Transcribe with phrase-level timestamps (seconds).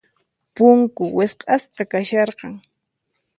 [0.55, 2.53] Punku wisq'asqa kasharqan.